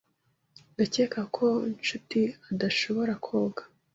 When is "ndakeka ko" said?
0.73-1.45